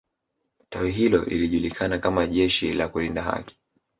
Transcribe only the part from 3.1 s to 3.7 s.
haki